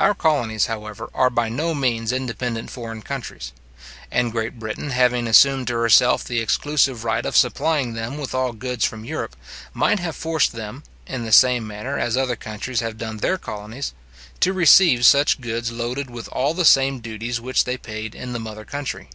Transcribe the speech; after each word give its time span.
Our 0.00 0.12
colonies, 0.12 0.66
however, 0.66 1.08
are 1.14 1.30
by 1.30 1.48
no 1.48 1.72
means 1.72 2.10
independent 2.10 2.68
foreign 2.68 3.00
countries; 3.02 3.52
and 4.10 4.32
Great 4.32 4.58
Britain 4.58 4.90
having 4.90 5.28
assumed 5.28 5.68
to 5.68 5.74
herself 5.76 6.24
the 6.24 6.40
exclusive 6.40 7.04
right 7.04 7.24
of 7.24 7.36
supplying 7.36 7.94
them 7.94 8.18
with 8.18 8.34
all 8.34 8.52
goods 8.52 8.84
from 8.84 9.04
Europe, 9.04 9.36
might 9.72 10.00
have 10.00 10.16
forced 10.16 10.50
them 10.50 10.82
(in 11.06 11.22
the 11.24 11.30
same 11.30 11.64
manner 11.64 11.96
as 11.96 12.16
other 12.16 12.34
countries 12.34 12.80
have 12.80 12.98
done 12.98 13.18
their 13.18 13.38
colonies) 13.38 13.94
to 14.40 14.52
receive 14.52 15.06
such 15.06 15.40
goods 15.40 15.70
loaded 15.70 16.10
with 16.10 16.26
all 16.32 16.52
the 16.52 16.64
same 16.64 16.98
duties 16.98 17.40
which 17.40 17.62
they 17.62 17.76
paid 17.76 18.16
in 18.16 18.32
the 18.32 18.40
mother 18.40 18.64
country. 18.64 19.08